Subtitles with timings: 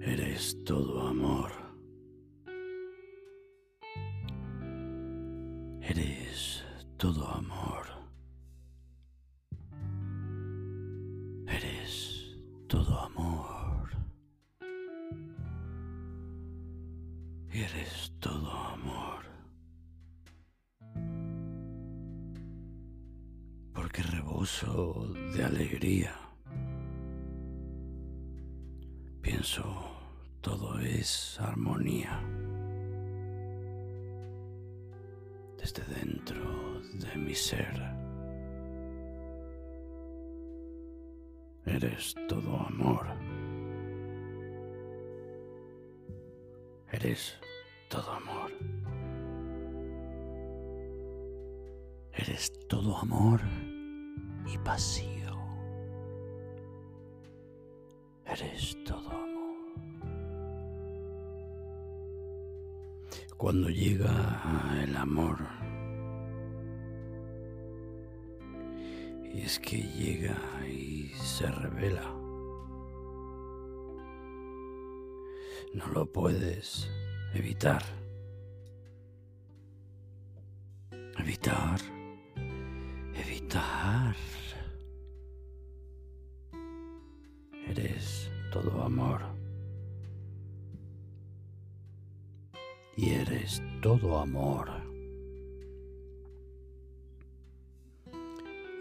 [0.00, 1.50] Eres todo amor.
[5.82, 6.64] Eres
[6.96, 7.86] todo amor.
[11.46, 12.36] Eres
[12.68, 13.88] todo amor.
[17.50, 19.24] Eres todo amor.
[23.72, 26.27] Porque reboso de alegría.
[30.40, 32.20] Todo es armonía.
[35.58, 37.82] desde dentro de mi ser.
[41.66, 43.06] Eres todo amor.
[46.90, 47.38] Eres
[47.88, 48.52] todo amor.
[52.12, 53.40] Eres todo amor
[54.52, 55.17] y pasión.
[58.30, 59.56] Eres todo amor.
[63.36, 65.38] Cuando llega el amor,
[69.32, 72.14] y es que llega y se revela.
[75.74, 76.90] No lo puedes
[77.34, 77.82] evitar.
[81.18, 81.78] Evitar.
[83.14, 84.16] Evitar.
[88.50, 89.38] Todo amor.
[92.98, 94.68] y eres todo amor.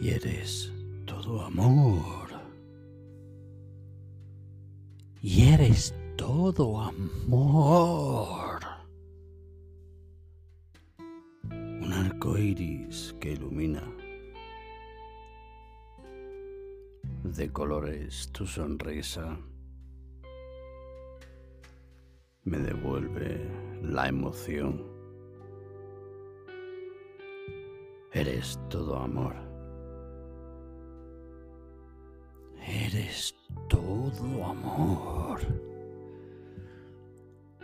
[0.00, 0.72] Y eres
[1.04, 2.30] todo amor.
[5.20, 8.60] Y eres todo amor.
[11.50, 13.82] Un arco iris que ilumina
[17.22, 19.38] de colores tu sonrisa
[22.46, 23.50] me devuelve
[23.82, 24.82] la emoción.
[28.12, 29.34] Eres todo amor.
[32.64, 33.34] Eres
[33.68, 35.40] todo amor.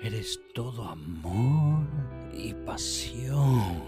[0.02, 1.86] Eres todo amor
[2.34, 3.84] y pasión.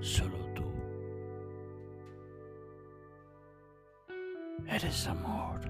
[0.00, 0.64] Solo tú.
[4.66, 5.60] Eres amor.